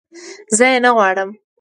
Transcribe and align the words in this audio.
زه 0.57 0.65
یې 0.71 0.77
نه 0.85 0.91
غواړم 0.95 1.29